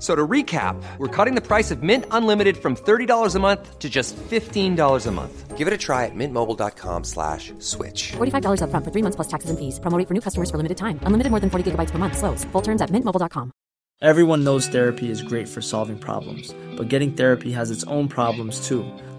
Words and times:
F- 0.00 0.02
So 0.02 0.16
to 0.16 0.26
recap, 0.26 0.82
we're 0.96 1.08
cutting 1.14 1.34
the 1.34 1.46
price 1.46 1.70
of 1.70 1.82
Mint 1.82 2.06
Unlimited 2.10 2.56
from 2.56 2.74
$30 2.74 3.34
a 3.34 3.38
month 3.38 3.78
to 3.78 3.90
just 3.90 4.16
$15 4.16 5.06
a 5.06 5.10
month. 5.10 5.58
Give 5.58 5.68
it 5.68 5.74
a 5.74 5.78
try 5.78 6.06
at 6.06 6.14
mintmobile.com 6.14 7.04
slash 7.04 7.52
switch. 7.58 8.12
$45 8.16 8.62
upfront 8.62 8.84
for 8.84 8.90
three 8.90 9.02
months 9.02 9.16
plus 9.16 9.28
taxes 9.28 9.50
and 9.50 9.58
fees. 9.58 9.78
Promoting 9.78 10.06
for 10.06 10.14
new 10.14 10.22
customers 10.22 10.50
for 10.50 10.56
limited 10.56 10.78
time. 10.78 10.98
Unlimited 11.02 11.30
more 11.30 11.40
than 11.40 11.50
40 11.50 11.72
gigabytes 11.72 11.90
per 11.90 11.98
month. 11.98 12.16
Slows. 12.16 12.44
Full 12.52 12.62
terms 12.62 12.80
at 12.80 12.88
mintmobile.com. 12.90 13.52
Everyone 14.02 14.44
knows 14.44 14.66
therapy 14.66 15.10
is 15.10 15.20
great 15.20 15.46
for 15.46 15.60
solving 15.60 15.98
problems, 15.98 16.54
but 16.78 16.88
getting 16.88 17.12
therapy 17.12 17.52
has 17.52 17.70
its 17.70 17.84
own 17.84 18.08
problems 18.08 18.66
too, 18.66 18.82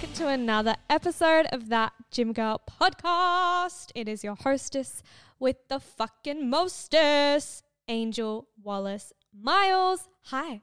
back 0.00 0.12
to 0.12 0.28
another 0.28 0.74
episode 0.90 1.46
of 1.52 1.68
that 1.68 1.92
Gym 2.10 2.32
Girl 2.32 2.60
podcast. 2.80 3.92
It 3.94 4.08
is 4.08 4.22
your 4.22 4.34
hostess 4.34 5.02
with 5.38 5.56
the 5.68 5.80
fucking 5.80 6.50
mostest, 6.50 7.64
Angel 7.88 8.46
Wallace 8.62 9.12
Miles. 9.32 10.08
Hi, 10.24 10.60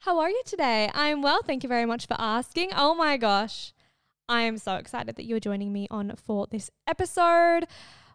how 0.00 0.18
are 0.18 0.30
you 0.30 0.42
today? 0.44 0.90
I'm 0.92 1.22
well, 1.22 1.42
thank 1.44 1.62
you 1.62 1.68
very 1.68 1.86
much 1.86 2.06
for 2.06 2.16
asking. 2.18 2.70
Oh 2.74 2.94
my 2.94 3.16
gosh, 3.16 3.72
I 4.28 4.42
am 4.42 4.58
so 4.58 4.76
excited 4.76 5.14
that 5.16 5.24
you're 5.24 5.40
joining 5.40 5.72
me 5.72 5.86
on 5.90 6.12
for 6.16 6.48
this 6.50 6.70
episode. 6.88 7.66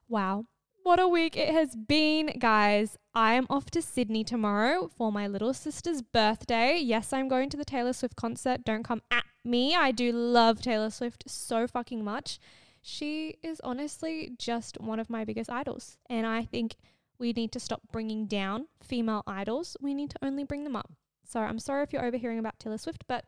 Wow, 0.10 0.46
what 0.84 1.00
a 1.00 1.08
week 1.08 1.38
it 1.38 1.54
has 1.54 1.76
been, 1.76 2.38
guys. 2.38 2.98
I 3.14 3.34
am 3.36 3.48
off 3.50 3.70
to 3.72 3.82
Sydney 3.82 4.26
tomorrow 4.26 4.90
for 4.98 5.12
my 5.12 5.28
little 5.28 5.54
sister's 5.54 6.02
birthday. 6.02 6.78
Yes, 6.78 7.14
I'm 7.14 7.30
going 7.30 7.50
to 7.52 7.58
the 7.58 7.66
Taylor 7.66 7.94
Swift 7.94 8.18
concert. 8.18 8.66
Don't 8.66 8.84
come 8.84 9.02
at 9.10 9.24
me. 9.50 9.76
I 9.76 9.92
do 9.92 10.12
love 10.12 10.62
Taylor 10.62 10.90
Swift 10.90 11.24
so 11.28 11.68
fucking 11.68 12.04
much. 12.04 12.40
She 12.82 13.36
is 13.44 13.60
honestly 13.64 14.32
just 14.38 14.80
one 14.80 15.00
of 15.00 15.10
my 15.10 15.26
biggest 15.26 15.50
idols. 15.50 15.98
And 16.10 16.26
I 16.26 16.44
think 16.44 16.76
we 17.18 17.34
need 17.34 17.52
to 17.52 17.60
stop 17.60 17.82
bringing 17.92 18.26
down 18.26 18.68
female 18.82 19.24
idols. 19.28 19.76
We 19.82 19.94
need 19.94 20.12
to 20.12 20.20
only 20.22 20.44
bring 20.44 20.64
them 20.64 20.76
up. 20.76 20.92
So 21.26 21.40
I'm 21.40 21.60
sorry 21.60 21.84
if 21.84 21.94
you're 21.94 22.06
overhearing 22.06 22.40
about 22.40 22.60
Taylor 22.60 22.78
Swift, 22.78 23.04
but 23.08 23.26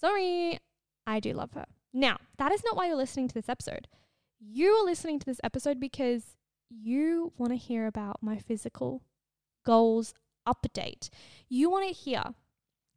sorry, 0.00 0.58
I 1.06 1.18
do 1.18 1.32
love 1.32 1.52
her. 1.52 1.66
Now, 1.92 2.18
that 2.38 2.52
is 2.52 2.62
not 2.64 2.76
why 2.76 2.86
you're 2.86 2.96
listening 2.96 3.28
to 3.28 3.34
this 3.34 3.48
episode. 3.48 3.88
You 4.38 4.72
are 4.72 4.84
listening 4.84 5.18
to 5.18 5.26
this 5.26 5.40
episode 5.42 5.80
because 5.80 6.36
you 6.70 7.32
want 7.38 7.52
to 7.52 7.56
hear 7.56 7.86
about 7.86 8.22
my 8.22 8.38
physical 8.38 9.02
goals 9.64 10.14
update. 10.46 11.08
You 11.48 11.70
want 11.70 11.88
to 11.88 11.94
hear 11.94 12.22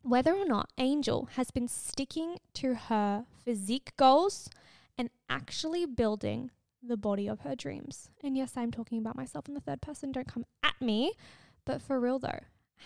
whether 0.05 0.35
or 0.35 0.45
not 0.45 0.69
Angel 0.77 1.29
has 1.33 1.49
been 1.49 1.67
sticking 1.67 2.38
to 2.53 2.75
her 2.75 3.25
physique 3.43 3.91
goals 3.97 4.49
and 4.97 5.09
actually 5.29 5.85
building 5.85 6.51
the 6.81 6.95
body 6.95 7.27
of 7.27 7.39
her 7.41 7.55
dreams. 7.55 8.09
And 8.23 8.38
yes, 8.38 8.53
I'm 8.55 8.71
talking 8.71 8.99
about 8.99 9.17
myself 9.17 9.47
in 9.47 9.55
the 9.55 9.59
third 9.59 9.81
person. 9.81 10.11
Don't 10.11 10.27
come 10.27 10.45
at 10.61 10.79
me. 10.79 11.13
But 11.65 11.81
for 11.81 11.99
real 11.99 12.19
though, 12.19 12.41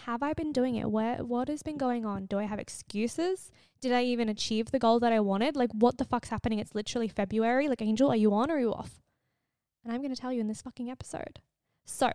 have 0.06 0.24
I 0.24 0.32
been 0.32 0.54
doing 0.54 0.76
it? 0.76 0.90
Where 0.90 1.18
what 1.18 1.50
has 1.50 1.62
been 1.62 1.78
going 1.78 2.06
on? 2.06 2.26
Do 2.26 2.40
I 2.40 2.46
have 2.46 2.60
excuses? 2.60 3.52
Did 3.82 3.92
I 3.92 4.04
even 4.04 4.30
achieve 4.30 4.72
the 4.72 4.80
goal 4.80 5.02
that 5.02 5.12
I 5.12 5.20
wanted? 5.20 5.58
Like 5.58 5.72
what 5.74 5.98
the 5.98 6.06
fuck's 6.06 6.30
happening? 6.30 6.60
It's 6.60 6.74
literally 6.74 7.10
February. 7.10 7.68
Like 7.68 7.82
Angel, 7.82 8.10
are 8.10 8.16
you 8.16 8.34
on 8.34 8.50
or 8.50 8.56
are 8.56 8.60
you 8.60 8.74
off? 8.74 9.02
And 9.84 9.94
I'm 9.94 10.02
going 10.02 10.16
to 10.16 10.22
tell 10.22 10.32
you 10.32 10.40
in 10.40 10.48
this 10.48 10.62
fucking 10.62 10.90
episode. 10.90 11.40
So, 11.86 12.12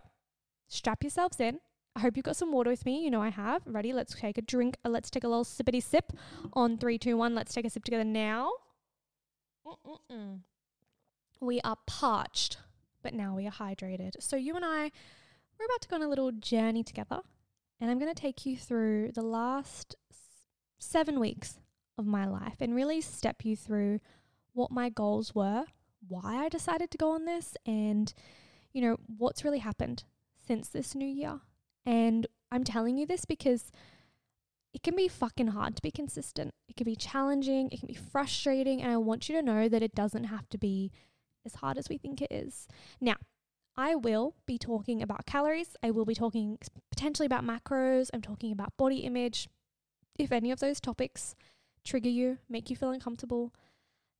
strap 0.67 1.03
yourselves 1.03 1.39
in. 1.39 1.59
I 1.95 2.01
hope 2.01 2.17
you've 2.17 2.25
got 2.25 2.35
some 2.35 2.51
water 2.51 2.69
with 2.69 2.85
me. 2.85 3.03
You 3.03 3.09
know 3.09 3.21
I 3.21 3.29
have. 3.29 3.61
Ready? 3.65 3.93
Let's 3.93 4.15
take 4.15 4.37
a 4.37 4.41
drink. 4.41 4.77
Uh, 4.83 4.89
let's 4.89 5.09
take 5.09 5.23
a 5.23 5.27
little 5.27 5.45
sippity 5.45 5.81
sip 5.81 6.11
on 6.53 6.77
three, 6.77 6.97
two, 6.97 7.15
one. 7.15 7.35
Let's 7.35 7.53
take 7.53 7.65
a 7.65 7.69
sip 7.69 7.85
together 7.85 8.03
now. 8.03 8.51
Mm-mm-mm. 9.65 10.39
We 11.39 11.61
are 11.61 11.77
parched, 11.87 12.57
but 13.01 13.13
now 13.13 13.35
we 13.35 13.47
are 13.47 13.51
hydrated. 13.51 14.13
So 14.19 14.35
you 14.35 14.55
and 14.55 14.65
I, 14.65 14.91
we're 15.57 15.65
about 15.65 15.81
to 15.81 15.87
go 15.87 15.95
on 15.95 16.01
a 16.01 16.09
little 16.09 16.31
journey 16.31 16.83
together, 16.83 17.21
and 17.79 17.89
I'm 17.89 17.99
going 17.99 18.13
to 18.13 18.21
take 18.21 18.45
you 18.45 18.57
through 18.57 19.11
the 19.13 19.21
last 19.21 19.95
s- 20.11 20.17
seven 20.77 21.19
weeks 21.19 21.59
of 21.97 22.05
my 22.05 22.25
life 22.25 22.55
and 22.59 22.75
really 22.75 23.01
step 23.01 23.45
you 23.45 23.55
through 23.55 23.99
what 24.53 24.71
my 24.71 24.89
goals 24.89 25.33
were, 25.33 25.65
why 26.07 26.43
I 26.43 26.49
decided 26.49 26.91
to 26.91 26.97
go 26.97 27.11
on 27.11 27.25
this, 27.25 27.55
and 27.65 28.13
you 28.73 28.81
know 28.81 28.97
what's 29.17 29.43
really 29.43 29.59
happened 29.59 30.03
since 30.45 30.67
this 30.69 30.93
new 30.93 31.07
year. 31.07 31.39
And 31.85 32.27
I'm 32.51 32.63
telling 32.63 32.97
you 32.97 33.05
this 33.05 33.25
because 33.25 33.71
it 34.73 34.83
can 34.83 34.95
be 34.95 35.07
fucking 35.07 35.47
hard 35.47 35.75
to 35.75 35.81
be 35.81 35.91
consistent. 35.91 36.53
It 36.67 36.75
can 36.75 36.85
be 36.85 36.95
challenging, 36.95 37.69
it 37.71 37.79
can 37.79 37.87
be 37.87 37.93
frustrating, 37.93 38.81
and 38.81 38.91
I 38.91 38.97
want 38.97 39.29
you 39.29 39.35
to 39.35 39.41
know 39.41 39.69
that 39.69 39.83
it 39.83 39.95
doesn't 39.95 40.25
have 40.25 40.49
to 40.49 40.57
be 40.57 40.91
as 41.45 41.55
hard 41.55 41.77
as 41.77 41.87
we 41.87 41.97
think 41.97 42.21
it 42.21 42.31
is. 42.31 42.67
Now, 42.99 43.15
I 43.77 43.95
will 43.95 44.35
be 44.45 44.57
talking 44.57 45.01
about 45.01 45.25
calories. 45.25 45.75
I 45.83 45.91
will 45.91 46.05
be 46.05 46.15
talking 46.15 46.57
potentially 46.89 47.25
about 47.25 47.45
macros. 47.45 48.09
I'm 48.13 48.21
talking 48.21 48.51
about 48.51 48.75
body 48.77 48.99
image. 48.99 49.49
If 50.17 50.31
any 50.31 50.51
of 50.51 50.59
those 50.59 50.79
topics 50.79 51.35
trigger 51.83 52.09
you, 52.09 52.39
make 52.49 52.69
you 52.69 52.75
feel 52.75 52.91
uncomfortable, 52.91 53.53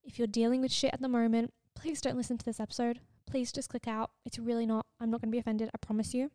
if 0.03 0.19
you're 0.19 0.27
dealing 0.27 0.61
with 0.61 0.71
shit 0.71 0.93
at 0.93 1.01
the 1.01 1.07
moment, 1.07 1.53
please 1.73 2.01
don't 2.01 2.17
listen 2.17 2.37
to 2.37 2.45
this 2.45 2.59
episode. 2.59 2.99
Please 3.25 3.51
just 3.51 3.69
click 3.69 3.87
out. 3.87 4.11
It's 4.25 4.37
really 4.37 4.65
not, 4.65 4.85
I'm 4.99 5.09
not 5.09 5.21
going 5.21 5.29
to 5.29 5.35
be 5.35 5.39
offended, 5.39 5.69
I 5.73 5.77
promise 5.85 6.13
you. 6.13 6.31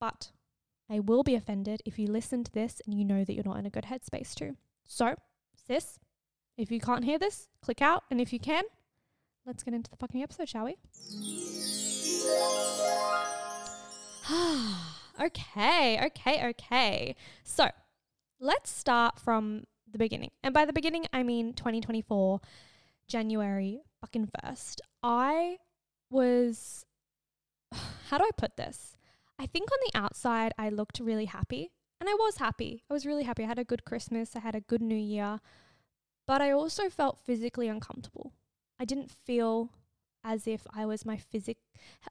But 0.00 0.32
I 0.90 1.00
will 1.00 1.22
be 1.22 1.34
offended 1.34 1.82
if 1.84 1.98
you 1.98 2.06
listen 2.06 2.44
to 2.44 2.52
this 2.52 2.80
and 2.84 2.94
you 2.94 3.04
know 3.04 3.24
that 3.24 3.32
you're 3.32 3.44
not 3.44 3.58
in 3.58 3.66
a 3.66 3.70
good 3.70 3.84
headspace 3.84 4.34
too. 4.34 4.56
So, 4.86 5.14
sis, 5.66 5.98
if 6.56 6.70
you 6.70 6.80
can't 6.80 7.04
hear 7.04 7.18
this, 7.18 7.48
click 7.62 7.80
out. 7.80 8.04
And 8.10 8.20
if 8.20 8.32
you 8.32 8.38
can, 8.38 8.64
let's 9.46 9.62
get 9.62 9.74
into 9.74 9.90
the 9.90 9.96
fucking 9.96 10.22
episode, 10.22 10.48
shall 10.48 10.66
we? 10.66 10.76
okay, 15.24 16.06
okay, 16.06 16.48
okay. 16.48 17.16
So, 17.42 17.68
let's 18.40 18.70
start 18.70 19.18
from 19.18 19.64
the 19.90 19.98
beginning. 19.98 20.30
And 20.42 20.52
by 20.52 20.66
the 20.66 20.72
beginning, 20.72 21.06
I 21.12 21.22
mean 21.22 21.54
2024, 21.54 22.40
January 23.08 23.80
fucking 24.00 24.28
1st. 24.44 24.80
I 25.02 25.58
was, 26.10 26.84
how 28.08 28.18
do 28.18 28.24
I 28.24 28.30
put 28.36 28.56
this? 28.56 28.93
I 29.44 29.46
think 29.46 29.70
on 29.70 29.78
the 29.84 29.98
outside, 29.98 30.52
I 30.56 30.70
looked 30.70 31.00
really 31.00 31.26
happy. 31.26 31.70
And 32.00 32.08
I 32.08 32.14
was 32.14 32.38
happy. 32.38 32.82
I 32.88 32.94
was 32.94 33.04
really 33.04 33.24
happy. 33.24 33.44
I 33.44 33.46
had 33.46 33.58
a 33.58 33.64
good 33.64 33.84
Christmas. 33.84 34.34
I 34.34 34.38
had 34.38 34.54
a 34.54 34.62
good 34.62 34.80
New 34.80 34.96
Year. 34.96 35.40
But 36.26 36.40
I 36.40 36.50
also 36.50 36.88
felt 36.88 37.18
physically 37.18 37.68
uncomfortable. 37.68 38.32
I 38.80 38.86
didn't 38.86 39.10
feel 39.10 39.68
as 40.24 40.46
if 40.46 40.66
I 40.74 40.86
was 40.86 41.04
my 41.04 41.18
physic, 41.18 41.58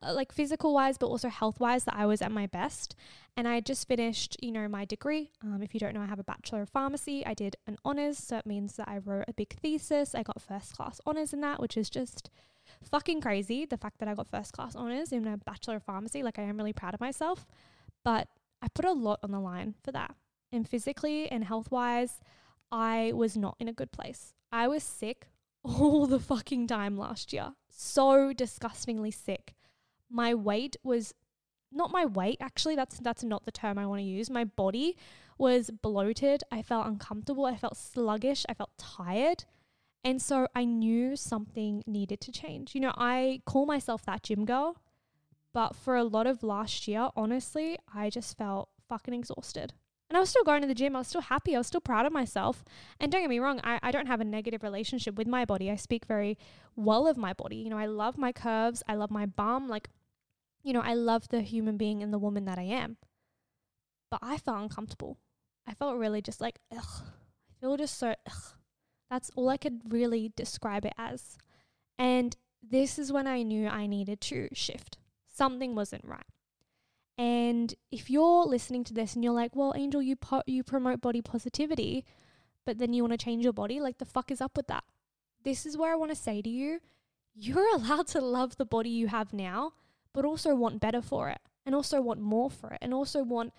like 0.03 0.31
physical 0.31 0.75
wise, 0.75 0.99
but 0.99 1.07
also 1.07 1.29
health 1.29 1.59
wise, 1.59 1.85
that 1.85 1.95
I 1.95 2.05
was 2.05 2.21
at 2.21 2.31
my 2.31 2.45
best. 2.45 2.95
And 3.35 3.47
I 3.47 3.61
just 3.61 3.87
finished, 3.87 4.37
you 4.39 4.51
know, 4.51 4.67
my 4.67 4.85
degree. 4.85 5.31
Um, 5.41 5.63
if 5.63 5.73
you 5.73 5.79
don't 5.79 5.95
know, 5.95 6.01
I 6.01 6.05
have 6.05 6.19
a 6.19 6.23
bachelor 6.23 6.61
of 6.61 6.69
pharmacy. 6.69 7.25
I 7.25 7.33
did 7.33 7.55
an 7.65 7.77
honors, 7.83 8.19
so 8.19 8.37
it 8.37 8.45
means 8.45 8.75
that 8.75 8.87
I 8.87 8.99
wrote 8.99 9.25
a 9.27 9.33
big 9.33 9.55
thesis. 9.59 10.13
I 10.13 10.21
got 10.21 10.39
first 10.39 10.77
class 10.77 11.01
honors 11.07 11.33
in 11.33 11.41
that, 11.41 11.59
which 11.59 11.77
is 11.77 11.89
just 11.89 12.29
fucking 12.83 13.21
crazy. 13.21 13.65
The 13.65 13.77
fact 13.77 13.99
that 13.99 14.07
I 14.07 14.13
got 14.13 14.27
first 14.29 14.53
class 14.53 14.75
honors 14.75 15.11
in 15.11 15.27
a 15.27 15.37
bachelor 15.37 15.77
of 15.77 15.83
pharmacy, 15.83 16.23
like 16.23 16.39
I 16.39 16.43
am 16.43 16.57
really 16.57 16.73
proud 16.73 16.93
of 16.93 16.99
myself. 16.99 17.47
But 18.03 18.27
I 18.61 18.67
put 18.69 18.85
a 18.85 18.91
lot 18.91 19.19
on 19.23 19.31
the 19.31 19.39
line 19.39 19.75
for 19.83 19.91
that. 19.91 20.15
And 20.51 20.67
physically 20.67 21.29
and 21.29 21.43
health 21.43 21.71
wise, 21.71 22.19
I 22.71 23.11
was 23.13 23.35
not 23.35 23.55
in 23.59 23.67
a 23.67 23.73
good 23.73 23.91
place. 23.91 24.33
I 24.51 24.67
was 24.67 24.83
sick 24.83 25.27
all 25.63 26.05
the 26.05 26.19
fucking 26.19 26.67
time 26.67 26.97
last 26.97 27.33
year. 27.33 27.53
So 27.69 28.33
disgustingly 28.33 29.11
sick. 29.11 29.55
My 30.09 30.33
weight 30.33 30.75
was 30.83 31.13
not 31.75 31.91
my 31.91 32.05
weight 32.05 32.37
actually 32.39 32.75
that's 32.75 32.99
that's 32.99 33.23
not 33.23 33.45
the 33.45 33.51
term 33.51 33.79
I 33.79 33.85
want 33.85 33.99
to 33.99 34.05
use. 34.05 34.29
My 34.29 34.43
body 34.43 34.95
was 35.37 35.71
bloated. 35.71 36.43
I 36.51 36.61
felt 36.61 36.87
uncomfortable. 36.87 37.45
I 37.45 37.55
felt 37.55 37.77
sluggish. 37.77 38.45
I 38.47 38.53
felt 38.53 38.71
tired. 38.77 39.45
And 40.03 40.21
so 40.21 40.47
I 40.53 40.65
knew 40.65 41.15
something 41.15 41.83
needed 41.87 42.19
to 42.21 42.31
change. 42.31 42.75
You 42.75 42.81
know, 42.81 42.93
I 42.97 43.41
call 43.45 43.65
myself 43.65 44.03
that 44.05 44.23
gym 44.23 44.45
girl, 44.45 44.81
but 45.53 45.75
for 45.75 45.95
a 45.95 46.03
lot 46.03 46.27
of 46.27 46.43
last 46.43 46.87
year, 46.87 47.09
honestly, 47.15 47.77
I 47.93 48.09
just 48.09 48.37
felt 48.37 48.69
fucking 48.89 49.13
exhausted. 49.13 49.73
And 50.09 50.17
I 50.17 50.19
was 50.19 50.29
still 50.29 50.43
going 50.43 50.61
to 50.61 50.67
the 50.67 50.75
gym. 50.75 50.95
I 50.95 50.99
was 50.99 51.07
still 51.07 51.21
happy. 51.21 51.55
I 51.55 51.57
was 51.57 51.67
still 51.67 51.81
proud 51.81 52.05
of 52.05 52.11
myself. 52.11 52.63
And 52.99 53.11
don't 53.11 53.21
get 53.21 53.29
me 53.29 53.39
wrong, 53.39 53.61
I, 53.63 53.79
I 53.81 53.91
don't 53.91 54.07
have 54.07 54.19
a 54.19 54.25
negative 54.25 54.61
relationship 54.61 55.15
with 55.15 55.27
my 55.27 55.45
body. 55.45 55.71
I 55.71 55.75
speak 55.75 56.05
very 56.05 56.37
well 56.75 57.07
of 57.07 57.17
my 57.17 57.33
body. 57.33 57.55
You 57.55 57.69
know, 57.69 57.77
I 57.77 57.85
love 57.85 58.17
my 58.17 58.31
curves. 58.31 58.83
I 58.87 58.95
love 58.95 59.09
my 59.09 59.25
bum. 59.25 59.69
Like, 59.69 59.89
you 60.63 60.73
know, 60.73 60.81
I 60.81 60.93
love 60.93 61.29
the 61.29 61.41
human 61.41 61.77
being 61.77 62.03
and 62.03 62.13
the 62.13 62.19
woman 62.19 62.45
that 62.45 62.59
I 62.59 62.63
am. 62.63 62.97
But 64.11 64.19
I 64.21 64.37
felt 64.37 64.61
uncomfortable. 64.61 65.17
I 65.65 65.73
felt 65.73 65.97
really 65.97 66.21
just 66.21 66.41
like, 66.41 66.59
ugh. 66.71 67.03
I 67.49 67.53
feel 67.61 67.77
just 67.77 67.97
so, 67.97 68.13
ugh. 68.27 68.53
That's 69.13 69.29
all 69.35 69.49
I 69.49 69.57
could 69.57 69.93
really 69.93 70.31
describe 70.35 70.85
it 70.85 70.93
as. 70.97 71.37
And 71.99 72.35
this 72.67 72.97
is 72.97 73.11
when 73.11 73.27
I 73.27 73.43
knew 73.43 73.67
I 73.67 73.85
needed 73.85 74.19
to 74.21 74.49
shift. 74.53 74.97
Something 75.31 75.75
wasn't 75.75 76.03
right. 76.03 76.25
And 77.15 77.75
if 77.91 78.09
you're 78.09 78.43
listening 78.43 78.83
to 78.85 78.93
this 78.95 79.13
and 79.13 79.23
you're 79.23 79.31
like, 79.31 79.55
well, 79.55 79.71
Angel, 79.75 80.01
you 80.01 80.15
po- 80.15 80.41
you 80.47 80.63
promote 80.63 80.99
body 80.99 81.21
positivity, 81.21 82.05
but 82.65 82.79
then 82.79 82.91
you 82.91 83.03
want 83.03 83.13
to 83.13 83.23
change 83.23 83.43
your 83.43 83.53
body, 83.53 83.79
like 83.79 83.99
the 83.99 84.05
fuck 84.05 84.31
is 84.31 84.41
up 84.41 84.57
with 84.57 84.65
that? 84.65 84.83
This 85.43 85.67
is 85.67 85.77
where 85.77 85.91
I 85.93 85.95
want 85.95 86.09
to 86.09 86.15
say 86.15 86.41
to 86.41 86.49
you, 86.49 86.79
you're 87.35 87.71
allowed 87.75 88.07
to 88.07 88.19
love 88.19 88.57
the 88.57 88.65
body 88.65 88.89
you 88.89 89.09
have 89.09 89.31
now, 89.31 89.73
but 90.11 90.25
also 90.25 90.55
want 90.55 90.81
better 90.81 91.03
for 91.03 91.29
it, 91.29 91.41
and 91.67 91.75
also 91.75 92.01
want 92.01 92.19
more 92.19 92.49
for 92.49 92.71
it, 92.71 92.79
and 92.81 92.95
also 92.95 93.21
want, 93.21 93.53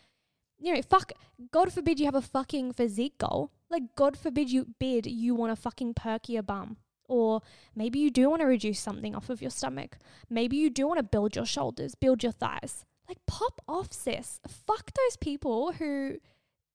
you 0.58 0.74
know, 0.74 0.82
fuck, 0.82 1.12
God 1.52 1.72
forbid 1.72 2.00
you 2.00 2.06
have 2.06 2.16
a 2.16 2.20
fucking 2.20 2.72
physique 2.72 3.18
goal. 3.18 3.52
Like, 3.74 3.96
God 3.96 4.16
forbid 4.16 4.52
you 4.52 4.68
bid 4.78 5.04
you 5.04 5.34
want 5.34 5.50
a 5.50 5.56
fucking 5.56 5.94
perkier 5.94 6.46
bum. 6.46 6.76
Or 7.08 7.42
maybe 7.74 7.98
you 7.98 8.08
do 8.08 8.30
want 8.30 8.40
to 8.40 8.46
reduce 8.46 8.78
something 8.78 9.16
off 9.16 9.30
of 9.30 9.42
your 9.42 9.50
stomach. 9.50 9.98
Maybe 10.30 10.56
you 10.56 10.70
do 10.70 10.86
want 10.86 10.98
to 10.98 11.02
build 11.02 11.34
your 11.34 11.44
shoulders, 11.44 11.96
build 11.96 12.22
your 12.22 12.30
thighs. 12.30 12.84
Like, 13.08 13.18
pop 13.26 13.60
off, 13.66 13.92
sis. 13.92 14.38
Fuck 14.46 14.92
those 14.92 15.16
people 15.16 15.72
who 15.72 16.18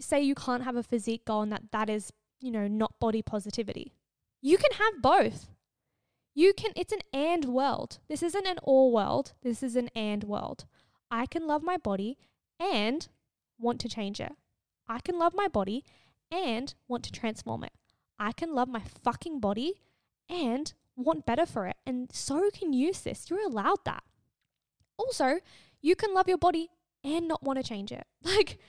say 0.02 0.20
you 0.20 0.36
can't 0.36 0.66
have 0.66 0.76
a 0.76 0.84
physique 0.84 1.24
goal 1.24 1.42
and 1.42 1.54
that 1.54 1.72
that 1.72 1.90
is, 1.90 2.12
you 2.42 2.52
know, 2.52 2.68
not 2.68 3.00
body 3.00 3.22
positivity. 3.22 3.94
You 4.42 4.58
can 4.58 4.74
have 4.74 5.02
both. 5.02 5.48
You 6.36 6.52
can, 6.54 6.74
it's 6.76 6.92
an 6.92 7.00
and 7.14 7.46
world. 7.46 8.00
This 8.10 8.22
isn't 8.22 8.46
an 8.46 8.60
or 8.62 8.92
world. 8.92 9.32
This 9.42 9.64
is 9.64 9.78
an 9.78 9.90
and 9.96 10.26
world. 10.26 10.66
I 11.10 11.28
can 11.28 11.48
love 11.48 11.64
my 11.64 11.78
body 11.78 12.18
and 12.60 13.08
want 13.58 13.80
to 13.80 13.88
change 13.88 14.20
it. 14.20 14.34
I 14.90 15.00
can 15.00 15.18
love 15.18 15.34
my 15.34 15.48
body 15.48 15.86
and 16.32 16.74
want 16.88 17.04
to 17.06 17.12
transform 17.12 17.64
it. 17.64 17.72
I 18.20 18.32
can 18.32 18.54
love 18.54 18.68
my 18.68 18.82
fucking 19.04 19.40
body 19.40 19.82
and 20.30 20.74
want 20.96 21.26
better 21.26 21.46
for 21.46 21.68
it. 21.68 21.78
And 21.86 22.12
so 22.12 22.50
can 22.54 22.74
you, 22.74 22.94
sis. 22.94 23.30
You're 23.30 23.46
allowed 23.46 23.86
that. 23.86 24.04
Also, 24.98 25.40
you 25.82 25.96
can 25.96 26.14
love 26.14 26.28
your 26.28 26.38
body 26.38 26.70
and 27.04 27.28
not 27.28 27.44
want 27.44 27.58
to 27.58 27.64
change 27.64 27.92
it. 27.92 28.06
Like, 28.24 28.60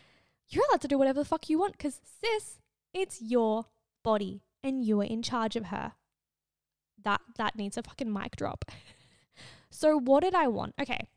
you're 0.48 0.64
allowed 0.68 0.80
to 0.80 0.88
do 0.88 0.98
whatever 0.98 1.20
the 1.20 1.24
fuck 1.24 1.48
you 1.48 1.58
want 1.58 1.72
because, 1.72 2.00
sis, 2.02 2.58
it's 2.92 3.20
your 3.20 3.66
body 4.02 4.42
and 4.64 4.84
you 4.84 5.00
are 5.00 5.04
in 5.04 5.22
charge 5.22 5.56
of 5.56 5.66
her. 5.66 5.92
That 7.02 7.20
that 7.36 7.56
needs 7.56 7.76
a 7.76 7.82
fucking 7.82 8.12
mic 8.12 8.36
drop. 8.36 8.64
so 9.70 9.96
what 9.98 10.22
did 10.22 10.34
I 10.34 10.48
want? 10.48 10.74
Okay. 10.80 11.08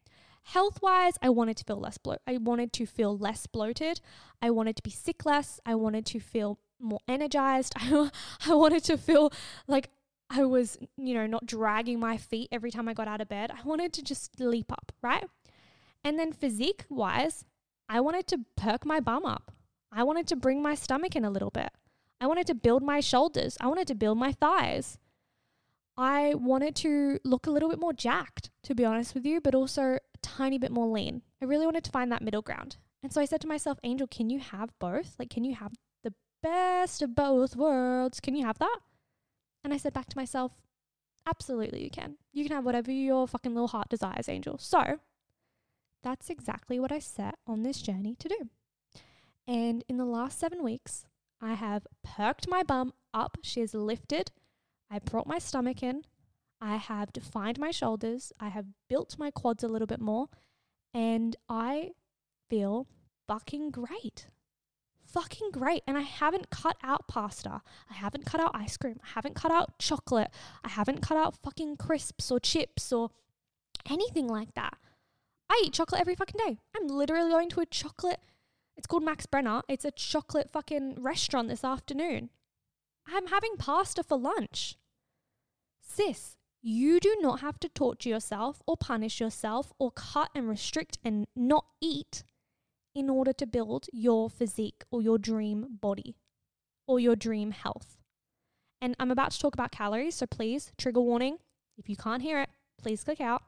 Health 0.43 0.81
wise, 0.81 1.13
I 1.21 1.29
wanted 1.29 1.57
to 1.57 1.63
feel 1.63 1.79
less 1.79 1.97
bloat. 1.97 2.19
I 2.27 2.37
wanted 2.37 2.73
to 2.73 2.85
feel 2.85 3.17
less 3.17 3.47
bloated. 3.47 4.01
I 4.41 4.49
wanted 4.49 4.75
to 4.75 4.83
be 4.83 4.91
sick 4.91 5.25
less. 5.25 5.59
I 5.65 5.75
wanted 5.75 6.05
to 6.07 6.19
feel 6.19 6.59
more 6.79 6.99
energized. 7.07 7.73
I, 7.77 8.09
I 8.47 8.53
wanted 8.53 8.83
to 8.85 8.97
feel 8.97 9.31
like 9.67 9.89
I 10.29 10.43
was, 10.43 10.77
you 10.97 11.13
know, 11.13 11.25
not 11.27 11.45
dragging 11.45 11.99
my 11.99 12.17
feet 12.17 12.49
every 12.51 12.71
time 12.71 12.89
I 12.89 12.93
got 12.93 13.07
out 13.07 13.21
of 13.21 13.29
bed. 13.29 13.51
I 13.51 13.65
wanted 13.65 13.93
to 13.93 14.03
just 14.03 14.39
leap 14.39 14.71
up, 14.71 14.91
right? 15.01 15.25
And 16.03 16.19
then 16.19 16.33
physique 16.33 16.85
wise, 16.89 17.45
I 17.87 18.01
wanted 18.01 18.27
to 18.27 18.39
perk 18.57 18.85
my 18.85 18.99
bum 18.99 19.25
up. 19.25 19.51
I 19.91 20.03
wanted 20.03 20.27
to 20.27 20.35
bring 20.35 20.61
my 20.61 20.75
stomach 20.75 21.15
in 21.15 21.23
a 21.23 21.29
little 21.29 21.51
bit. 21.51 21.69
I 22.19 22.27
wanted 22.27 22.47
to 22.47 22.55
build 22.55 22.83
my 22.83 22.99
shoulders. 22.99 23.57
I 23.61 23.67
wanted 23.67 23.87
to 23.87 23.95
build 23.95 24.17
my 24.17 24.31
thighs. 24.31 24.97
I 25.95 26.33
wanted 26.33 26.75
to 26.77 27.19
look 27.23 27.45
a 27.45 27.51
little 27.51 27.69
bit 27.69 27.79
more 27.79 27.93
jacked, 27.93 28.49
to 28.63 28.73
be 28.73 28.83
honest 28.83 29.13
with 29.13 29.25
you, 29.25 29.39
but 29.39 29.53
also 29.53 29.99
tiny 30.37 30.57
bit 30.57 30.71
more 30.71 30.87
lean. 30.87 31.21
I 31.41 31.45
really 31.45 31.65
wanted 31.65 31.83
to 31.83 31.91
find 31.91 32.11
that 32.11 32.21
middle 32.21 32.41
ground. 32.41 32.77
And 33.01 33.11
so 33.11 33.21
I 33.21 33.25
said 33.25 33.41
to 33.41 33.47
myself, 33.47 33.79
Angel, 33.83 34.07
can 34.07 34.29
you 34.29 34.39
have 34.39 34.71
both? 34.79 35.15
Like, 35.19 35.29
can 35.29 35.43
you 35.43 35.55
have 35.55 35.73
the 36.03 36.13
best 36.41 37.01
of 37.01 37.15
both 37.15 37.55
worlds? 37.55 38.19
Can 38.19 38.35
you 38.35 38.45
have 38.45 38.59
that? 38.59 38.79
And 39.63 39.73
I 39.73 39.77
said 39.77 39.93
back 39.93 40.09
to 40.09 40.17
myself, 40.17 40.53
absolutely 41.27 41.83
you 41.83 41.89
can. 41.89 42.15
You 42.31 42.45
can 42.45 42.55
have 42.55 42.65
whatever 42.65 42.91
your 42.91 43.27
fucking 43.27 43.53
little 43.53 43.67
heart 43.67 43.89
desires, 43.89 44.29
Angel. 44.29 44.57
So 44.57 44.99
that's 46.03 46.29
exactly 46.29 46.79
what 46.79 46.91
I 46.91 46.99
set 46.99 47.35
on 47.47 47.63
this 47.63 47.81
journey 47.81 48.15
to 48.19 48.29
do. 48.29 48.49
And 49.47 49.83
in 49.89 49.97
the 49.97 50.05
last 50.05 50.39
seven 50.39 50.63
weeks, 50.63 51.05
I 51.41 51.53
have 51.53 51.85
perked 52.03 52.47
my 52.47 52.63
bum 52.63 52.93
up. 53.13 53.37
She 53.41 53.61
is 53.61 53.73
lifted. 53.73 54.31
I 54.89 54.99
brought 54.99 55.27
my 55.27 55.39
stomach 55.39 55.83
in. 55.83 56.05
I 56.63 56.77
have 56.77 57.11
defined 57.11 57.59
my 57.59 57.71
shoulders. 57.71 58.31
I 58.39 58.47
have 58.47 58.67
built 58.87 59.17
my 59.19 59.31
quads 59.31 59.65
a 59.65 59.67
little 59.67 59.85
bit 59.85 59.99
more. 59.99 60.27
And 60.93 61.35
I 61.49 61.91
feel 62.49 62.87
fucking 63.27 63.71
great. 63.71 64.27
Fucking 65.05 65.51
great. 65.51 65.83
And 65.85 65.97
I 65.97 66.01
haven't 66.01 66.49
cut 66.49 66.77
out 66.81 67.09
pasta. 67.09 67.61
I 67.91 67.93
haven't 67.95 68.25
cut 68.25 68.39
out 68.39 68.51
ice 68.53 68.77
cream. 68.77 68.97
I 69.03 69.09
haven't 69.13 69.35
cut 69.35 69.51
out 69.51 69.77
chocolate. 69.77 70.29
I 70.63 70.69
haven't 70.69 71.01
cut 71.01 71.17
out 71.17 71.35
fucking 71.43 71.75
crisps 71.75 72.31
or 72.31 72.39
chips 72.39 72.93
or 72.93 73.09
anything 73.89 74.27
like 74.27 74.53
that. 74.53 74.77
I 75.49 75.61
eat 75.65 75.73
chocolate 75.73 75.99
every 75.99 76.15
fucking 76.15 76.39
day. 76.47 76.59
I'm 76.73 76.87
literally 76.87 77.29
going 77.29 77.49
to 77.49 77.59
a 77.59 77.65
chocolate. 77.65 78.21
It's 78.77 78.87
called 78.87 79.03
Max 79.03 79.25
Brenner. 79.25 79.63
It's 79.67 79.83
a 79.83 79.91
chocolate 79.91 80.49
fucking 80.53 80.95
restaurant 80.97 81.49
this 81.49 81.65
afternoon. 81.65 82.29
I'm 83.05 83.27
having 83.27 83.57
pasta 83.57 84.01
for 84.01 84.17
lunch. 84.17 84.77
Sis, 85.81 86.37
you 86.65 86.97
do 87.01 87.17
not 87.19 87.41
have 87.41 87.59
to 87.59 87.67
torture 87.67 88.07
yourself 88.07 88.61
or 88.65 88.77
punish 88.77 89.19
yourself 89.19 89.73
or 89.79 89.91
cut 89.91 90.29
and 90.33 90.47
restrict 90.47 90.97
and 91.03 91.25
not 91.35 91.65
eat 91.81 92.23
in 92.95 93.09
order 93.09 93.33
to 93.33 93.45
build 93.45 93.87
your 93.91 94.29
physique 94.29 94.85
or 94.89 95.01
your 95.01 95.17
dream 95.17 95.77
body 95.81 96.15
or 96.87 97.01
your 97.01 97.17
dream 97.17 97.51
health. 97.51 97.97
And 98.81 98.95
I'm 98.97 99.11
about 99.11 99.31
to 99.31 99.39
talk 99.39 99.53
about 99.53 99.71
calories, 99.71 100.15
so 100.15 100.25
please, 100.25 100.71
trigger 100.77 101.01
warning. 101.01 101.37
If 101.77 101.89
you 101.89 101.97
can't 101.97 102.21
hear 102.21 102.39
it, 102.39 102.49
please 102.81 103.03
click 103.03 103.19
out. 103.19 103.43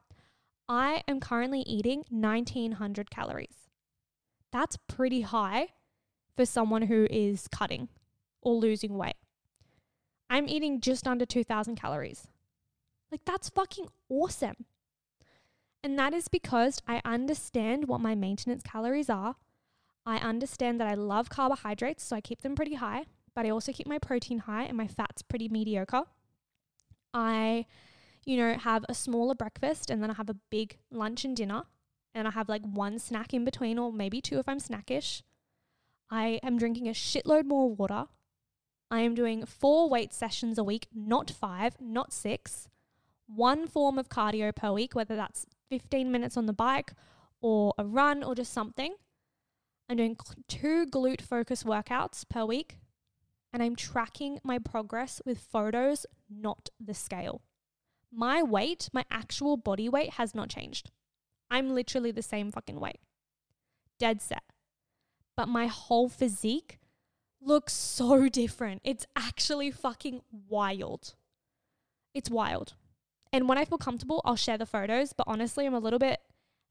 I 0.67 1.03
am 1.07 1.21
currently 1.21 1.61
eating 1.61 2.03
1900 2.09 3.09
calories. 3.09 3.69
That's 4.51 4.77
pretty 4.87 5.21
high 5.21 5.69
for 6.35 6.45
someone 6.45 6.83
who 6.83 7.07
is 7.09 7.47
cutting 7.47 7.87
or 8.41 8.55
losing 8.55 8.97
weight. 8.97 9.15
I'm 10.29 10.49
eating 10.49 10.81
just 10.81 11.07
under 11.07 11.25
2,000 11.25 11.75
calories. 11.75 12.27
Like, 13.11 13.21
that's 13.25 13.49
fucking 13.49 13.87
awesome. 14.09 14.65
And 15.83 15.99
that 15.99 16.13
is 16.13 16.27
because 16.27 16.81
I 16.87 17.01
understand 17.05 17.87
what 17.87 18.01
my 18.01 18.15
maintenance 18.15 18.63
calories 18.63 19.09
are. 19.09 19.35
I 20.05 20.17
understand 20.17 20.79
that 20.79 20.87
I 20.87 20.95
love 20.95 21.29
carbohydrates, 21.29 22.03
so 22.03 22.15
I 22.15 22.21
keep 22.21 22.41
them 22.41 22.55
pretty 22.55 22.75
high, 22.75 23.05
but 23.35 23.45
I 23.45 23.49
also 23.49 23.71
keep 23.71 23.87
my 23.87 23.99
protein 23.99 24.39
high 24.39 24.63
and 24.63 24.77
my 24.77 24.87
fats 24.87 25.21
pretty 25.21 25.47
mediocre. 25.47 26.03
I, 27.13 27.65
you 28.25 28.37
know, 28.37 28.55
have 28.55 28.85
a 28.89 28.93
smaller 28.93 29.35
breakfast 29.35 29.89
and 29.89 30.01
then 30.01 30.11
I 30.11 30.15
have 30.15 30.29
a 30.29 30.37
big 30.49 30.77
lunch 30.91 31.23
and 31.23 31.35
dinner, 31.35 31.63
and 32.13 32.27
I 32.27 32.31
have 32.31 32.49
like 32.49 32.63
one 32.63 32.97
snack 32.97 33.33
in 33.33 33.45
between, 33.45 33.77
or 33.77 33.91
maybe 33.91 34.21
two 34.21 34.39
if 34.39 34.47
I'm 34.47 34.59
snackish. 34.59 35.21
I 36.09 36.39
am 36.43 36.57
drinking 36.57 36.87
a 36.87 36.91
shitload 36.91 37.45
more 37.45 37.73
water. 37.73 38.05
I 38.91 39.01
am 39.01 39.15
doing 39.15 39.45
four 39.45 39.89
weight 39.89 40.13
sessions 40.13 40.57
a 40.57 40.63
week, 40.63 40.87
not 40.93 41.31
five, 41.31 41.75
not 41.79 42.13
six. 42.13 42.69
One 43.27 43.67
form 43.67 43.97
of 43.97 44.09
cardio 44.09 44.55
per 44.55 44.71
week, 44.71 44.95
whether 44.95 45.15
that's 45.15 45.45
15 45.69 46.11
minutes 46.11 46.37
on 46.37 46.45
the 46.45 46.53
bike 46.53 46.93
or 47.41 47.73
a 47.77 47.85
run 47.85 48.23
or 48.23 48.35
just 48.35 48.53
something. 48.53 48.95
I'm 49.89 49.97
doing 49.97 50.17
two 50.47 50.85
glute 50.87 51.21
focus 51.21 51.63
workouts 51.63 52.27
per 52.27 52.45
week. 52.45 52.77
And 53.53 53.63
I'm 53.63 53.75
tracking 53.75 54.39
my 54.43 54.59
progress 54.59 55.21
with 55.25 55.39
photos, 55.39 56.05
not 56.29 56.69
the 56.77 56.93
scale. 56.93 57.41
My 58.11 58.43
weight, 58.43 58.89
my 58.91 59.05
actual 59.09 59.55
body 59.55 59.87
weight 59.87 60.11
has 60.11 60.35
not 60.35 60.49
changed. 60.49 60.91
I'm 61.49 61.73
literally 61.73 62.11
the 62.11 62.21
same 62.21 62.51
fucking 62.51 62.79
weight. 62.79 62.99
Dead 63.97 64.21
set. 64.21 64.43
But 65.37 65.47
my 65.47 65.67
whole 65.67 66.09
physique 66.09 66.79
looks 67.41 67.73
so 67.73 68.27
different. 68.29 68.81
It's 68.83 69.05
actually 69.15 69.71
fucking 69.71 70.21
wild. 70.49 71.15
It's 72.13 72.29
wild. 72.29 72.73
And 73.35 73.49
when 73.49 73.57
I 73.57 73.65
feel 73.65 73.77
comfortable, 73.77 74.21
I'll 74.23 74.37
share 74.37 74.57
the 74.57 74.65
photos. 74.65 75.11
But 75.11 75.27
honestly, 75.27 75.65
I'm 75.65 75.73
a 75.73 75.79
little 75.79 75.99
bit 75.99 76.21